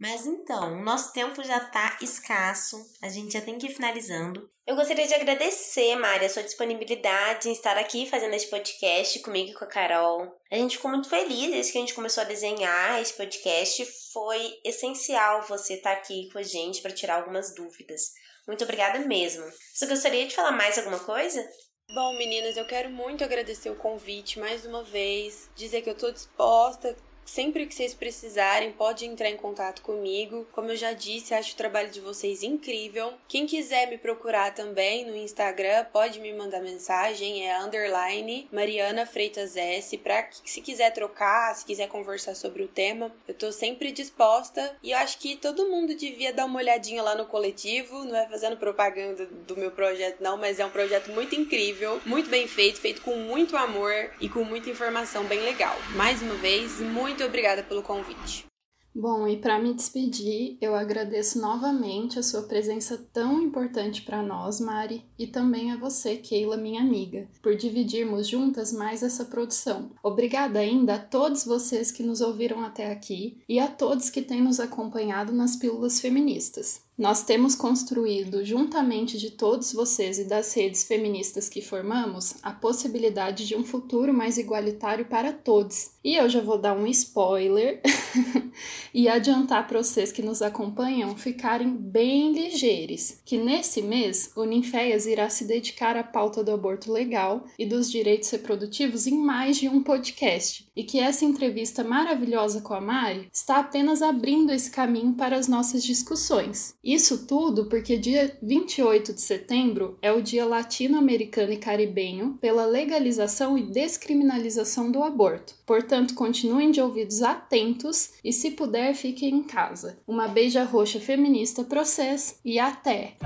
Mas 0.01 0.27
então, 0.27 0.75
o 0.75 0.85
nosso 0.85 1.13
tempo 1.13 1.43
já 1.43 1.59
tá 1.59 1.99
escasso, 2.01 2.77
a 3.03 3.09
gente 3.09 3.33
já 3.33 3.41
tem 3.41 3.59
que 3.59 3.67
ir 3.67 3.75
finalizando. 3.75 4.49
Eu 4.65 4.77
gostaria 4.77 5.09
de 5.09 5.15
agradecer, 5.15 5.97
Mari, 5.97 6.27
a 6.27 6.29
sua 6.29 6.45
disponibilidade 6.45 7.49
em 7.49 7.53
estar 7.53 7.77
aqui 7.77 8.07
fazendo 8.07 8.35
esse 8.35 8.49
podcast 8.49 9.19
comigo 9.19 9.51
e 9.51 9.55
com 9.55 9.65
a 9.65 9.69
Carol. 9.69 10.39
A 10.53 10.55
gente 10.55 10.77
ficou 10.77 10.93
muito 10.93 11.09
feliz 11.09 11.51
desde 11.51 11.73
que 11.73 11.79
a 11.79 11.81
gente 11.81 11.95
começou 11.95 12.23
a 12.23 12.27
desenhar 12.27 13.03
esse 13.03 13.15
podcast. 13.15 13.85
Foi 14.13 14.61
essencial 14.65 15.43
você 15.49 15.75
estar 15.75 15.91
aqui 15.91 16.29
com 16.31 16.39
a 16.39 16.45
gente 16.45 16.81
para 16.81 16.95
tirar 16.95 17.17
algumas 17.17 17.53
dúvidas. 17.53 18.13
Muito 18.49 18.65
obrigada 18.65 18.99
mesmo. 19.01 19.45
Você 19.75 19.87
gostaria 19.87 20.27
de 20.27 20.35
falar 20.35 20.53
mais 20.53 20.79
alguma 20.79 20.99
coisa? 20.99 21.47
Bom, 21.95 22.17
meninas, 22.17 22.57
eu 22.57 22.67
quero 22.67 22.89
muito 22.89 23.23
agradecer 23.23 23.69
o 23.69 23.77
convite 23.77 24.39
mais 24.39 24.65
uma 24.65 24.83
vez, 24.83 25.51
dizer 25.55 25.83
que 25.83 25.91
eu 25.91 25.95
tô 25.95 26.11
disposta, 26.11 26.97
Sempre 27.29 27.67
que 27.67 27.75
vocês 27.75 27.93
precisarem, 27.93 28.73
pode 28.73 29.05
entrar 29.05 29.29
em 29.29 29.37
contato 29.37 29.83
comigo. 29.83 30.49
Como 30.51 30.71
eu 30.71 30.77
já 30.77 30.95
disse, 30.95 31.35
acho 31.35 31.53
o 31.53 31.57
trabalho 31.57 31.91
de 31.91 32.01
vocês 32.01 32.43
incrível. 32.43 33.13
Quem 33.29 33.47
quiser 33.47 33.87
me 33.87 33.99
procurar 33.99 34.55
também 34.55 35.05
no 35.05 35.15
Instagram, 35.15 35.85
pode 35.93 36.21
me 36.21 36.33
mandar 36.33 36.63
mensagem, 36.63 37.47
é 37.47 37.61
underline 37.61 38.49
Mariana 38.51 39.05
Freitas 39.05 39.59
S. 39.59 39.99
Pra 39.99 40.23
que, 40.23 40.51
se 40.51 40.63
quiser 40.63 40.91
trocar, 40.95 41.55
se 41.55 41.67
quiser 41.67 41.87
conversar 41.89 42.35
sobre 42.35 42.63
o 42.63 42.67
tema, 42.67 43.15
eu 43.29 43.35
tô 43.35 43.53
sempre 43.53 43.93
disposta. 43.93 44.75
E 44.83 44.93
eu 44.93 44.99
acho 44.99 45.19
que 45.19 45.37
todo 45.37 45.69
mundo 45.69 45.95
devia 45.95 46.33
dar 46.33 46.47
uma 46.47 46.59
olhadinha 46.59 47.03
lá 47.03 47.15
no 47.15 47.27
coletivo. 47.27 48.05
Não 48.05 48.17
é 48.17 48.27
fazendo 48.27 48.57
propaganda 48.57 49.27
do 49.27 49.55
meu 49.55 49.71
projeto, 49.71 50.23
não, 50.23 50.39
mas 50.39 50.59
é 50.59 50.65
um 50.65 50.71
projeto 50.71 51.11
muito 51.11 51.35
incrível, 51.35 52.01
muito 52.07 52.31
bem 52.31 52.49
feito, 52.49 52.81
feito 52.81 53.03
com 53.03 53.17
muito 53.17 53.55
amor 53.55 54.13
e 54.19 54.31
com 54.31 54.43
muita 54.45 54.71
informação 54.71 55.25
bem 55.25 55.41
legal. 55.41 55.77
Mais 55.95 56.23
uma 56.23 56.35
vez, 56.37 56.81
muito 56.81 57.18
muito 57.19 57.31
obrigada 57.31 57.65
pelo 57.65 57.83
convite. 57.83 58.47
Bom, 58.95 59.27
e 59.27 59.37
para 59.37 59.59
me 59.59 59.75
despedir, 59.75 60.57
eu 60.61 60.73
agradeço 60.73 61.41
novamente 61.41 62.17
a 62.17 62.23
sua 62.23 62.43
presença 62.43 62.97
tão 63.13 63.43
importante 63.43 64.03
para 64.03 64.23
nós, 64.23 64.61
Mari, 64.61 65.05
e 65.19 65.27
também 65.27 65.73
a 65.73 65.77
você, 65.77 66.17
Keila, 66.17 66.57
minha 66.57 66.81
amiga, 66.81 67.29
por 67.43 67.57
dividirmos 67.57 68.29
juntas 68.29 68.73
mais 68.73 69.03
essa 69.03 69.25
produção. 69.25 69.91
Obrigada 70.01 70.61
ainda 70.61 70.95
a 70.95 70.99
todos 70.99 71.45
vocês 71.45 71.91
que 71.91 72.05
nos 72.05 72.21
ouviram 72.21 72.65
até 72.65 72.93
aqui 72.93 73.43
e 73.49 73.59
a 73.59 73.67
todos 73.67 74.11
que 74.11 74.23
têm 74.23 74.41
nos 74.41 74.61
acompanhado 74.61 75.33
nas 75.33 75.57
pílulas 75.57 76.01
feministas. 76.01 76.88
Nós 76.99 77.23
temos 77.23 77.55
construído, 77.55 78.45
juntamente 78.45 79.19
de 79.19 79.31
todos 79.31 79.73
vocês 79.73 80.19
e 80.19 80.25
das 80.25 80.53
redes 80.53 80.83
feministas 80.83 81.49
que 81.49 81.63
formamos, 81.63 82.35
a 82.43 82.51
possibilidade 82.51 83.47
de 83.47 83.55
um 83.55 83.63
futuro 83.63 84.13
mais 84.13 84.37
igualitário 84.37 85.05
para 85.05 85.33
todos. 85.33 85.93
E 86.03 86.17
eu 86.17 86.29
já 86.29 86.41
vou 86.41 86.59
dar 86.59 86.77
um 86.77 86.89
spoiler 86.89 87.81
e 88.93 89.09
adiantar 89.09 89.69
para 89.69 89.81
vocês 89.81 90.11
que 90.11 90.23
nos 90.23 90.43
acompanham 90.43 91.17
ficarem 91.17 91.71
bem 91.71 92.33
ligeiros, 92.33 93.19
que 93.25 93.39
nesse 93.39 93.81
mês 93.81 94.33
o 94.35 94.45
Ninféias 94.45 95.07
irá 95.07 95.31
se 95.31 95.45
dedicar 95.45 95.97
à 95.97 96.03
pauta 96.03 96.43
do 96.43 96.51
aborto 96.51 96.91
legal 96.91 97.47
e 97.57 97.65
dos 97.65 97.89
direitos 97.89 98.29
reprodutivos 98.31 99.07
em 99.07 99.17
mais 99.17 99.57
de 99.57 99.69
um 99.69 99.85
podcast, 99.85 100.68
e 100.79 100.85
que 100.85 101.01
essa 101.01 101.25
entrevista 101.25 101.83
maravilhosa 101.83 102.61
com 102.61 102.73
a 102.73 102.81
Mari 102.81 103.29
está 103.33 103.59
apenas 103.59 104.01
abrindo 104.01 104.53
esse 104.53 104.71
caminho 104.71 105.15
para 105.15 105.37
as 105.37 105.49
nossas 105.49 105.83
discussões. 105.83 106.77
Isso 106.85 107.27
tudo 107.27 107.67
porque 107.69 107.99
dia 107.99 108.39
28 108.41 109.13
de 109.13 109.21
setembro 109.21 109.99
é 110.01 110.13
o 110.13 110.23
Dia 110.23 110.47
Latino-Americano 110.47 111.53
e 111.53 111.57
Caribenho 111.57 112.39
pela 112.41 112.65
legalização 112.65 113.59
e 113.59 113.65
descriminalização 113.65 114.93
do 114.93 115.03
aborto. 115.03 115.57
Portanto, 115.67 116.15
continuem 116.15 116.71
de 116.71 116.81
ouvidos 116.81 117.23
atentos 117.23 118.13
e, 118.23 118.33
se 118.33 118.53
puder, 118.53 118.95
fiquem 118.95 119.31
em 119.31 119.43
casa. 119.43 119.99
Uma 120.07 120.29
beija 120.29 120.63
roxa 120.63 121.01
feminista 121.01 121.65
processo 121.65 122.37
e 122.45 122.57
até! 122.61 123.17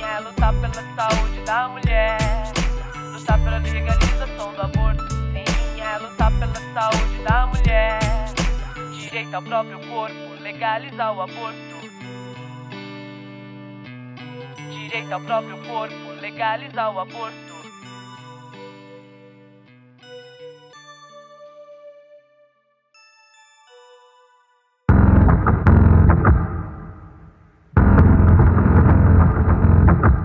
É 0.00 0.20
lutar 0.20 0.54
pela 0.54 0.72
saúde 0.96 1.44
da 1.44 1.68
mulher. 1.68 2.18
Lutar 3.12 3.44
pela 3.44 4.13
saúde 6.74 7.22
da 7.22 7.46
mulher. 7.46 8.00
Direito 8.98 9.34
ao 9.34 9.42
próprio 9.42 9.78
corpo 9.88 10.42
legalizar 10.42 11.16
o 11.16 11.22
aborto. 11.22 11.74
Direito 14.70 15.12
ao 15.12 15.20
próprio 15.20 15.56
corpo, 15.64 16.20
legalizar 16.20 16.92
o 16.92 16.98
aborto. 16.98 17.54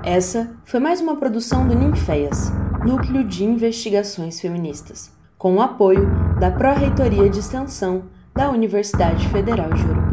Essa 0.03 0.58
foi 0.65 0.79
mais 0.79 1.00
uma 1.00 1.15
produção 1.15 1.68
do 1.68 1.75
Ninféias, 1.75 2.51
Núcleo 2.84 3.24
de 3.24 3.44
Investigações 3.44 4.41
Feministas, 4.41 5.19
com 5.39 5.55
o 5.55 5.62
apoio 5.62 6.05
da 6.38 6.51
Pró-Reitoria 6.51 7.29
de 7.29 7.39
Extensão 7.39 8.03
da 8.36 8.50
Universidade 8.50 9.25
Federal 9.29 9.69
de 9.69 9.84
Preto. 9.84 10.09